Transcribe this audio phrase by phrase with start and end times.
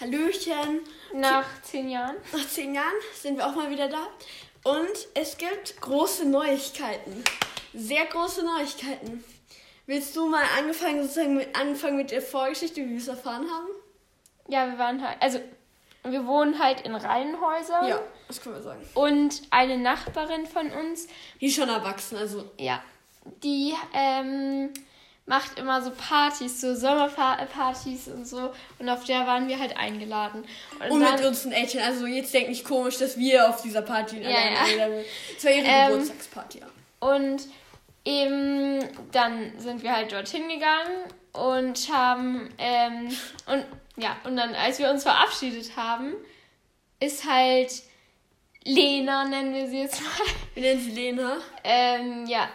[0.00, 0.80] Hallöchen.
[1.12, 2.16] Nach zehn Jahren.
[2.32, 4.06] Nach zehn Jahren sind wir auch mal wieder da.
[4.64, 7.24] Und es gibt große Neuigkeiten.
[7.74, 9.24] Sehr große Neuigkeiten.
[9.86, 13.68] Willst du mal angefangen, sozusagen mit, anfangen mit der Vorgeschichte, wie wir es erfahren haben?
[14.48, 15.40] Ja, wir waren halt, also
[16.04, 17.88] wir wohnen halt in Reihenhäusern.
[17.88, 18.86] Ja, das können wir sagen.
[18.94, 21.08] Und eine Nachbarin von uns.
[21.40, 22.50] Die ist schon erwachsen, also.
[22.58, 22.82] Ja.
[23.42, 24.72] Die ähm,
[25.28, 28.50] macht immer so Partys, so Sommerpartys und so.
[28.78, 30.44] Und auf der waren wir halt eingeladen.
[30.80, 31.82] Und, und mit unseren Eltern.
[31.82, 34.88] Also jetzt denkt nicht komisch, dass wir auf dieser Party ja, ja.
[35.34, 36.66] Das war ihre ähm, Geburtstagsparty, ja.
[37.00, 37.42] Und
[38.04, 38.80] eben
[39.12, 43.08] dann sind wir halt dorthin gegangen und haben ähm,
[43.46, 43.64] und
[43.96, 46.14] ja und dann als wir uns verabschiedet haben
[47.00, 47.70] ist halt
[48.64, 52.48] Lena nennen wir sie jetzt mal wie nennen sie Lena ähm, ja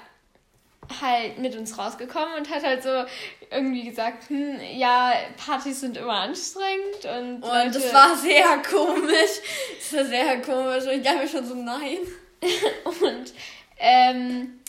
[1.02, 3.04] halt mit uns rausgekommen und hat halt so
[3.52, 7.36] irgendwie gesagt, hm, ja, Partys sind immer anstrengend und.
[7.36, 9.40] Und Leute das war sehr komisch.
[9.80, 10.84] Das war sehr komisch.
[10.84, 11.98] Und ich dachte mir schon so, nein.
[12.84, 13.34] und
[13.78, 14.60] ähm,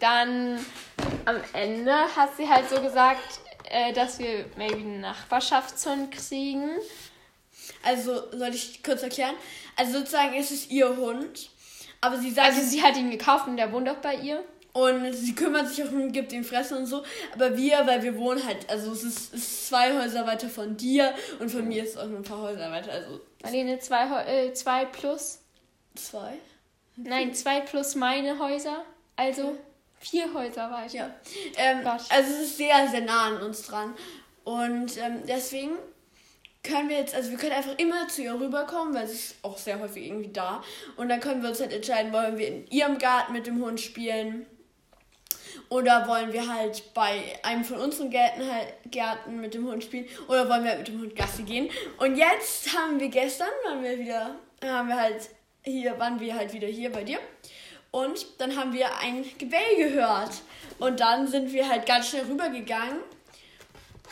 [0.00, 0.64] dann
[1.24, 3.40] am Ende hat sie halt so gesagt,
[3.70, 6.70] äh, dass wir maybe einen Nachbarschaftshund kriegen.
[7.82, 9.34] Also, soll ich kurz erklären?
[9.76, 11.50] Also sozusagen ist es ihr Hund.
[12.00, 12.48] Aber sie sagt.
[12.48, 14.44] Also sie hat ihn gekauft und der wohnt auch bei ihr.
[14.74, 17.04] Und sie kümmert sich auch um, gibt ihm Fressen und so.
[17.32, 21.14] Aber wir, weil wir wohnen halt, also es ist, ist zwei Häuser weiter von dir
[21.38, 22.90] und von mir ist es auch nur ein paar Häuser weiter.
[22.90, 25.38] Also Marlene, zwei, äh, zwei plus?
[25.94, 26.32] Zwei?
[26.96, 28.84] Nein, zwei plus meine Häuser.
[29.14, 29.56] Also
[30.00, 30.92] vier Häuser weiter.
[30.92, 31.14] Ja.
[31.56, 33.94] Ähm, also es ist sehr, sehr nah an uns dran.
[34.42, 35.76] Und ähm, deswegen
[36.64, 39.56] können wir jetzt, also wir können einfach immer zu ihr rüberkommen, weil sie ist auch
[39.56, 40.64] sehr häufig irgendwie da.
[40.96, 43.80] Und dann können wir uns halt entscheiden, wollen wir in ihrem Garten mit dem Hund
[43.80, 44.46] spielen
[45.68, 50.06] oder wollen wir halt bei einem von unseren Gärten, halt, Gärten mit dem Hund spielen?
[50.28, 51.70] Oder wollen wir halt mit dem Hund Gassi gehen?
[51.98, 55.28] Und jetzt haben wir gestern, waren wir wieder, haben wir halt
[55.62, 57.18] hier, waren wir halt wieder hier bei dir.
[57.90, 60.42] Und dann haben wir ein Gebell gehört.
[60.78, 62.98] Und dann sind wir halt ganz schnell rübergegangen.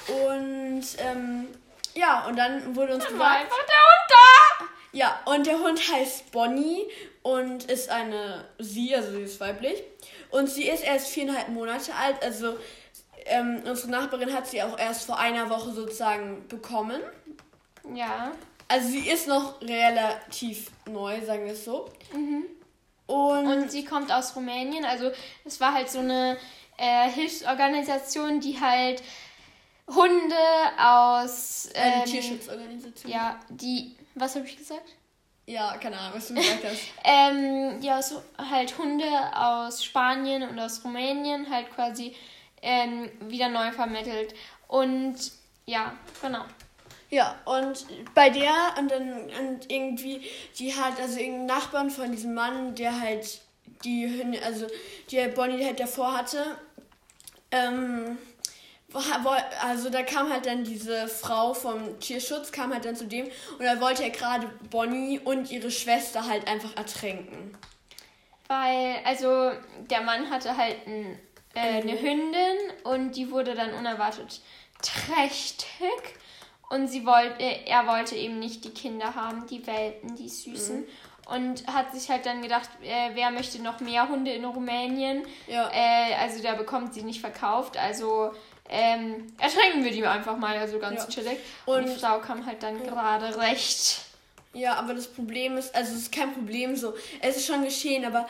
[0.08, 1.48] Und ähm,
[1.94, 3.30] ja, und dann wurde uns dann gesagt.
[3.30, 4.21] War einfach der Hund da!
[4.92, 6.86] Ja, und der Hund heißt Bonnie
[7.22, 9.82] und ist eine sie, also sie ist weiblich.
[10.30, 12.22] Und sie ist erst viereinhalb Monate alt.
[12.22, 12.58] Also
[13.26, 17.00] ähm, unsere Nachbarin hat sie auch erst vor einer Woche sozusagen bekommen.
[17.94, 18.32] Ja.
[18.68, 21.90] Also sie ist noch relativ neu, sagen wir es so.
[22.12, 22.44] Mhm.
[23.06, 24.84] Und, und sie kommt aus Rumänien.
[24.84, 25.10] Also
[25.44, 26.36] es war halt so eine
[26.76, 29.02] äh, Hilfsorganisation, die halt
[29.86, 30.36] Hunde
[30.78, 31.68] aus...
[31.74, 33.10] Ähm, eine Tierschutzorganisation.
[33.10, 33.96] Ja, die...
[34.14, 34.96] Was habe ich gesagt?
[35.46, 36.80] Ja, keine Ahnung, was du gesagt hast.
[37.04, 42.14] ähm, ja, so halt Hunde aus Spanien und aus Rumänien halt quasi
[42.62, 44.34] ähm, wieder neu vermittelt.
[44.68, 45.16] Und
[45.66, 46.44] ja, genau.
[47.10, 50.22] Ja, und bei der und dann und irgendwie,
[50.58, 53.40] die hat also irgendeinen Nachbarn von diesem Mann, der halt
[53.84, 54.66] die Hunde, also
[55.10, 56.56] die Bonnie halt davor hatte,
[57.50, 58.16] ähm,
[59.62, 63.64] also da kam halt dann diese Frau vom Tierschutz, kam halt dann zu dem und
[63.64, 67.56] da wollte er gerade Bonnie und ihre Schwester halt einfach ertränken.
[68.48, 69.52] Weil, also
[69.90, 71.18] der Mann hatte halt ein,
[71.54, 74.40] äh, eine Hündin und die wurde dann unerwartet
[74.82, 76.16] trächtig
[76.68, 80.80] und sie wollte, er wollte eben nicht die Kinder haben, die Welpen, die Süßen.
[80.80, 80.86] Mhm.
[81.26, 85.22] Und hat sich halt dann gedacht, äh, wer möchte noch mehr Hunde in Rumänien?
[85.46, 85.70] Ja.
[85.72, 87.76] Äh, also der bekommt sie nicht verkauft.
[87.76, 88.32] Also
[88.68, 91.08] ähm, ertränken wir die einfach mal, also ganz ja.
[91.08, 91.38] chillig.
[91.66, 92.90] Und, und die Frau kam halt dann ja.
[92.90, 94.00] gerade recht.
[94.54, 96.94] Ja, aber das Problem ist, also es ist kein Problem so.
[97.20, 98.28] Es ist schon geschehen, aber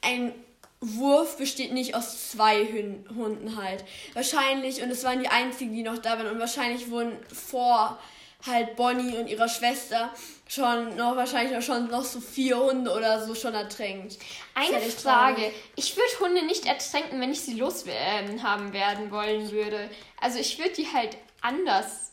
[0.00, 0.34] ein
[0.80, 2.66] Wurf besteht nicht aus zwei
[3.14, 3.84] Hunden halt.
[4.14, 7.98] Wahrscheinlich, und es waren die einzigen, die noch da waren, und wahrscheinlich wurden vor
[8.46, 10.10] halt Bonnie und ihrer Schwester
[10.48, 14.18] schon noch wahrscheinlich noch schon noch so vier Hunde oder so schon ertränkt.
[14.54, 15.36] Eine Frage.
[15.36, 15.54] Traurig.
[15.76, 19.88] Ich würde Hunde nicht ertränken, wenn ich sie loshaben ähm, werden wollen würde.
[20.20, 22.12] Also ich würde die halt anders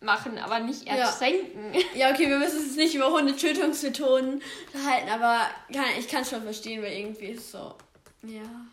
[0.00, 1.74] machen, aber nicht ertränken.
[1.74, 2.08] Ja.
[2.08, 4.42] ja, okay, wir müssen es nicht über Hundetötungsmethoden
[4.86, 5.40] halten, aber
[5.98, 7.74] ich kann es schon verstehen, weil irgendwie ist so.
[8.22, 8.66] Ja.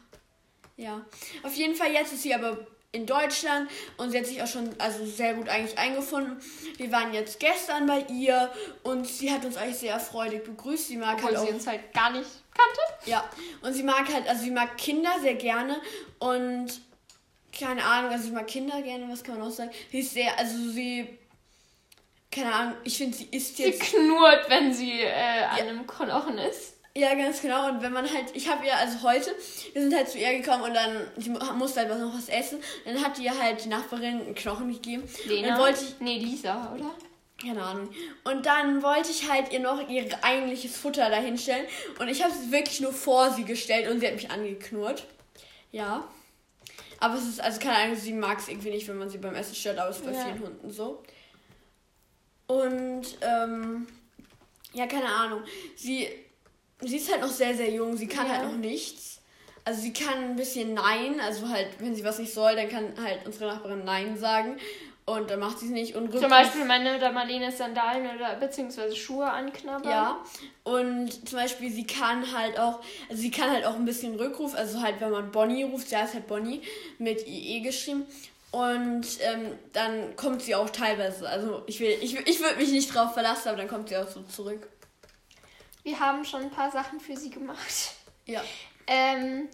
[0.78, 1.06] Ja.
[1.44, 4.70] Auf jeden Fall, jetzt ist sie aber in Deutschland und sie hat sich auch schon
[4.80, 6.38] also sehr gut eigentlich eingefunden.
[6.78, 8.52] Wir waren jetzt gestern bei ihr
[8.84, 10.88] und sie hat uns eigentlich sehr freudig begrüßt.
[10.88, 13.10] Sie mag Obwohl halt sie uns halt gar nicht kannte.
[13.10, 13.30] Ja,
[13.62, 15.80] und sie mag halt, also sie mag Kinder sehr gerne
[16.20, 16.68] und
[17.58, 19.72] keine Ahnung, also sie mag Kinder gerne, was kann man auch sagen?
[19.92, 21.18] Sie ist sehr, also sie
[22.36, 23.82] keine Ahnung, ich finde, sie ist jetzt.
[23.82, 25.64] Sie knurrt, wenn sie äh, an ja.
[25.64, 26.75] einem Knochen ist.
[26.98, 27.68] Ja, ganz genau.
[27.68, 29.36] Und wenn man halt, ich habe ja, also heute,
[29.74, 32.60] wir sind halt zu ihr gekommen und dann, sie musste halt was noch was essen.
[32.86, 35.04] Dann hat ihr halt die Nachbarin einen Knochen gegeben.
[35.26, 35.50] Lena?
[35.50, 36.00] dann wollte ich.
[36.00, 36.92] Nee, Lisa, oder?
[37.42, 37.90] Keine Ahnung.
[38.24, 41.66] Und dann wollte ich halt ihr noch ihr eigentliches Futter dahinstellen.
[42.00, 45.06] Und ich habe es wirklich nur vor sie gestellt und sie hat mich angeknurrt.
[45.74, 46.08] Ja.
[47.02, 49.36] Aber es ist, also keine Ahnung, sie mag es irgendwie nicht, wenn man sie beim
[49.36, 50.24] Essen stört, aber es ist bei ja.
[50.24, 51.04] vielen Hunden so.
[52.48, 53.86] Und, ähm,
[54.74, 55.44] ja, keine Ahnung.
[55.76, 56.08] Sie,
[56.82, 57.96] sie ist halt noch sehr, sehr jung.
[57.98, 58.34] Sie kann ja.
[58.34, 59.22] halt noch nichts.
[59.64, 62.94] Also sie kann ein bisschen Nein, also halt, wenn sie was nicht soll, dann kann
[63.02, 64.58] halt unsere Nachbarin Nein sagen.
[65.08, 65.96] Und dann macht sie es nicht.
[65.96, 69.90] Und zum Beispiel meine oder Marlene Sandalen oder beziehungsweise Schuhe anknabbern.
[69.90, 70.24] Ja.
[70.64, 74.56] Und zum Beispiel sie kann halt auch, also sie kann halt auch ein bisschen Rückruf,
[74.56, 76.62] also halt wenn man Bonnie ruft, sie heißt halt Bonnie
[76.98, 78.08] mit IE geschrieben.
[78.50, 81.28] Und ähm, dann kommt sie auch teilweise.
[81.30, 84.08] Also ich will, ich, ich würde mich nicht drauf verlassen, aber dann kommt sie auch
[84.08, 84.68] so zurück.
[85.86, 87.94] Wir haben schon ein paar Sachen für sie gemacht.
[88.26, 88.42] Ja.
[88.88, 89.48] Ähm,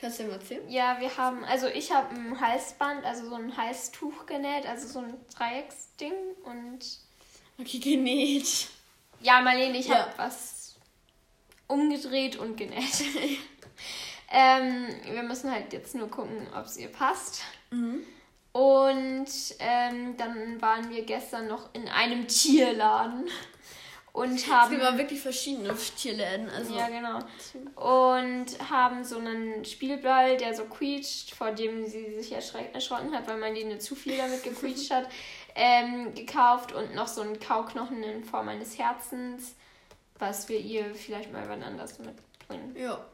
[0.00, 0.68] Kannst du mal erzählen?
[0.68, 4.98] Ja, wir haben, also ich habe ein Halsband, also so ein Halstuch genäht, also so
[4.98, 6.12] ein Dreiecksding
[6.42, 6.80] und.
[7.56, 8.66] Okay, genäht.
[9.20, 10.00] Ja, Marlene, ich ja.
[10.00, 10.74] habe was
[11.68, 13.04] umgedreht und genäht.
[14.32, 17.42] ähm, wir müssen halt jetzt nur gucken, ob es ihr passt.
[17.70, 18.02] Mhm.
[18.50, 19.28] Und
[19.60, 23.30] ähm, dann waren wir gestern noch in einem Tierladen
[24.12, 24.64] und haben.
[24.64, 26.48] Es gibt aber wirklich verschiedene Tierläden.
[26.50, 26.76] Also.
[26.76, 27.18] Ja, genau.
[27.76, 33.38] Und haben so einen Spielball, der so quietscht, vor dem sie sich erschrocken hat, weil
[33.38, 35.08] man die zu viel damit gequietscht hat,
[35.54, 39.54] ähm, gekauft und noch so einen Kauknochen in Form eines Herzens,
[40.18, 42.74] was wir ihr vielleicht mal wann anders mitbringen.
[42.76, 43.04] Ja.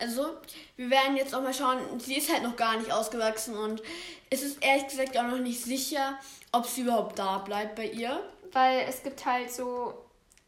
[0.00, 0.28] Also,
[0.76, 1.78] wir werden jetzt auch mal schauen.
[1.98, 3.82] Sie ist halt noch gar nicht ausgewachsen und
[4.30, 6.18] es ist ehrlich gesagt auch noch nicht sicher,
[6.52, 8.22] ob sie überhaupt da bleibt bei ihr.
[8.52, 9.92] Weil es gibt halt so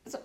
[0.05, 0.19] so.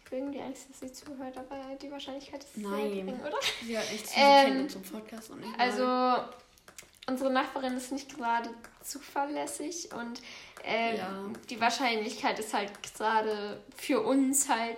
[0.00, 2.72] Ich habe irgendwie Angst, dass sie zuhört, aber die Wahrscheinlichkeit ist Nein.
[2.72, 3.36] sehr gering, oder?
[3.36, 5.58] Hat echt, sie ähm, kennt unseren Podcast noch nicht.
[5.58, 6.24] Also,
[7.06, 8.50] unsere Nachbarin ist nicht gerade
[8.82, 10.20] zuverlässig und
[10.64, 11.30] äh, ja.
[11.50, 14.76] die Wahrscheinlichkeit ist halt gerade für uns halt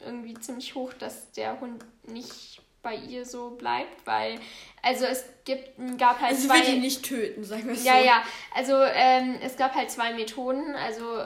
[0.00, 4.40] irgendwie ziemlich hoch, dass der Hund nicht bei ihr so bleibt, weil
[4.82, 6.60] also es gibt gab halt also zwei.
[6.60, 7.86] will ihn nicht töten, sagen wir so.
[7.86, 8.22] Ja, ja.
[8.54, 10.74] Also ähm, es gab halt zwei Methoden.
[10.76, 11.24] Also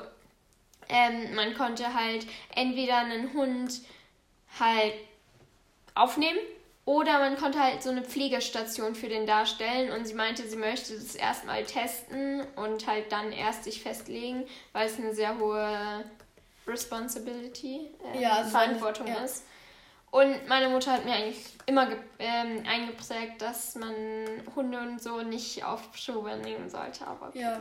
[0.93, 3.81] ähm, man konnte halt entweder einen Hund
[4.61, 4.95] halt
[5.95, 6.39] aufnehmen
[6.85, 10.95] oder man konnte halt so eine Pflegestation für den darstellen und sie meinte, sie möchte
[10.95, 16.05] das erstmal testen und halt dann erst sich festlegen, weil es eine sehr hohe
[16.67, 19.45] Responsibility, äh, ja, Verantwortung ist.
[20.13, 21.89] Und meine Mutter hat mir eigentlich immer
[22.19, 23.95] ähm, eingeprägt, dass man
[24.55, 27.07] Hunde und so nicht auf Schuhe nehmen sollte.
[27.07, 27.41] Aber okay.
[27.41, 27.59] Ja,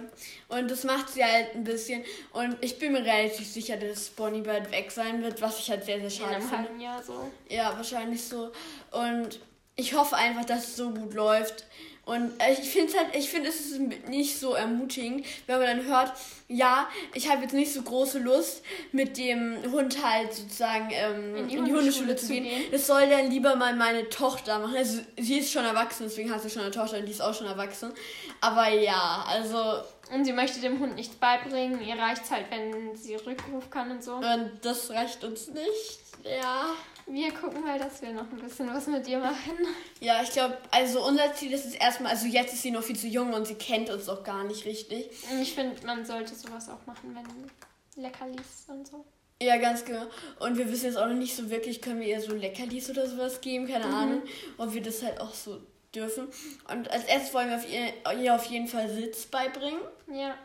[0.49, 2.03] und das macht sie halt ein bisschen.
[2.33, 5.85] Und ich bin mir relativ sicher, dass Bonnie bald weg sein wird, was ich halt
[5.85, 6.45] sehr, sehr schade finde.
[6.45, 7.31] In einem halben Jahr so.
[7.47, 8.51] Ja, wahrscheinlich so.
[8.91, 9.39] Und
[9.77, 11.65] ich hoffe einfach, dass es so gut läuft.
[12.03, 15.85] Und äh, ich finde halt, ich finde es ist nicht so ermutigend, wenn man dann
[15.85, 16.13] hört,
[16.47, 21.47] ja, ich habe jetzt nicht so große Lust, mit dem Hund halt sozusagen ähm, in
[21.47, 22.43] die, in die Hundeschule, zu gehen.
[22.43, 22.63] gehen.
[22.71, 24.75] Das soll dann lieber mal meine Tochter machen.
[24.75, 27.35] Also sie ist schon erwachsen, deswegen hat sie schon eine Tochter und die ist auch
[27.35, 27.93] schon erwachsen.
[28.41, 29.83] Aber ja, also.
[30.13, 31.81] Und sie möchte dem Hund nichts beibringen.
[31.81, 34.15] Ihr reicht es halt, wenn sie Rückruf kann und so.
[34.15, 35.99] Und das reicht uns nicht.
[36.23, 36.71] Ja.
[37.07, 39.57] Wir gucken mal, dass wir noch ein bisschen was mit dir machen.
[39.99, 42.95] Ja, ich glaube, also unser Ziel ist es erstmal, also jetzt ist sie noch viel
[42.95, 45.09] zu jung und sie kennt uns auch gar nicht richtig.
[45.41, 49.05] Ich finde, man sollte sowas auch machen, wenn Leckerlis und so.
[49.41, 50.03] Ja, ganz genau.
[50.39, 53.07] Und wir wissen jetzt auch noch nicht so wirklich, können wir ihr so Leckerlis oder
[53.07, 53.93] sowas geben, keine mhm.
[53.93, 54.21] Ahnung,
[54.57, 55.59] ob wir das halt auch so
[55.95, 56.27] dürfen.
[56.71, 59.79] Und als erstes wollen wir auf ihr, ihr auf jeden Fall Sitz beibringen.
[60.13, 60.35] Ja.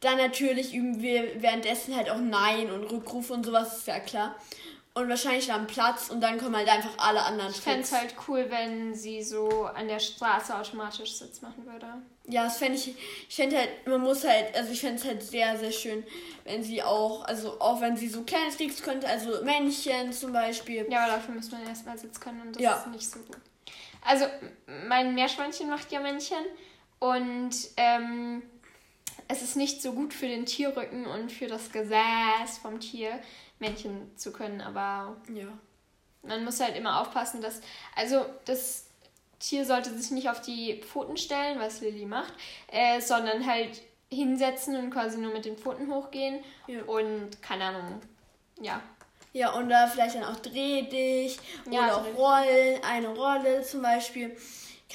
[0.00, 4.36] Dann natürlich üben wir währenddessen halt auch Nein und Rückrufe und sowas, ist ja klar
[4.96, 8.14] und wahrscheinlich dann Platz und dann kommen halt einfach alle anderen Ich fände es halt
[8.26, 11.86] cool, wenn sie so an der Straße automatisch Sitz machen würde.
[12.24, 12.96] Ja, das fände ich,
[13.28, 16.02] ich fände halt, man muss halt, also ich fände es halt sehr, sehr schön,
[16.44, 20.86] wenn sie auch, also auch wenn sie so kleine Tricks könnte, also Männchen zum Beispiel.
[20.88, 22.76] Ja, aber dafür müsste man erstmal Sitz können und das ja.
[22.76, 23.36] ist nicht so gut.
[24.00, 24.24] Also,
[24.88, 26.38] mein Meerschweinchen macht ja Männchen
[27.00, 28.42] und ähm,
[29.28, 33.20] es ist nicht so gut für den Tierrücken und für das Gesäß vom Tier.
[33.58, 35.46] Männchen zu können, aber ja.
[36.22, 37.60] man muss halt immer aufpassen, dass,
[37.94, 38.86] also das
[39.38, 42.32] Tier sollte sich nicht auf die Pfoten stellen, was Lilly macht,
[42.70, 46.82] äh, sondern halt hinsetzen und quasi nur mit den Pfoten hochgehen ja.
[46.82, 48.00] und keine Ahnung,
[48.60, 48.82] ja.
[49.32, 51.38] Ja, und da vielleicht dann auch dreh dich
[51.70, 54.34] ja, oder auch rollen, eine Rolle zum Beispiel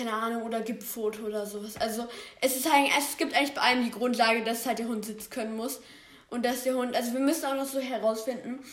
[0.03, 1.77] keine Ahnung, oder Foto oder sowas.
[1.77, 2.08] Also
[2.41, 5.29] es ist eigentlich, es gibt eigentlich bei allem die Grundlage, dass halt der Hund sitzen
[5.29, 5.81] können muss.
[6.29, 8.63] Und dass der Hund, also wir müssen auch noch so herausfinden,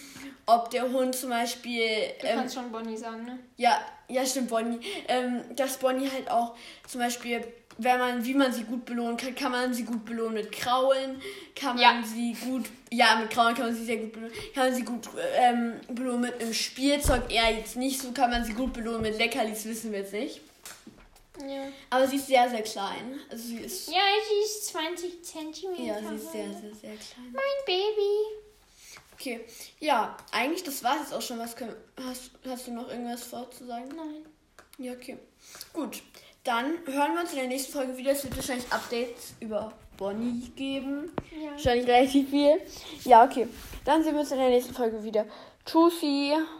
[0.46, 1.82] ob der Hund zum Beispiel.
[2.20, 3.38] Du ähm, kannst schon Bonnie sagen, ne?
[3.56, 4.78] Ja, ja, stimmt, Bonnie.
[5.08, 6.54] Ähm, dass Bonnie halt auch
[6.86, 7.42] zum Beispiel
[7.78, 11.22] wenn man, wie man sie gut belohnen kann, kann man sie gut belohnen mit Kraulen,
[11.54, 12.02] kann man ja.
[12.04, 15.08] sie gut, ja, mit Kraulen kann man sie sehr gut belohnen, kann man sie gut
[15.36, 19.16] ähm, belohnen mit einem Spielzeug, eher jetzt nicht so, kann man sie gut belohnen mit
[19.16, 20.40] Leckerlis, wissen wir jetzt nicht.
[21.46, 21.68] Ja.
[21.90, 23.20] Aber sie ist sehr, sehr klein.
[23.30, 23.88] Also sie ist.
[23.88, 25.82] Ja, sie ist 20 Zentimeter.
[25.82, 27.32] Ja, sie ist sehr, sehr, sehr klein.
[27.32, 28.48] Mein Baby.
[29.14, 29.40] Okay.
[29.80, 31.38] Ja, eigentlich, das war jetzt auch schon.
[31.38, 33.88] Was können, hast, hast du noch irgendwas vorzusagen?
[33.96, 34.26] Nein.
[34.78, 35.18] Ja, okay.
[35.72, 36.02] Gut.
[36.44, 38.12] Dann hören wir uns in der nächsten Folge wieder.
[38.12, 41.10] Es wird wahrscheinlich Updates über Bonnie geben.
[41.30, 41.50] Ja.
[41.50, 42.60] Wahrscheinlich relativ viel.
[43.04, 43.48] Ja, okay.
[43.84, 45.26] Dann sehen wir uns in der nächsten Folge wieder.
[45.66, 46.32] Tschüssi.
[46.32, 46.57] Tschüss.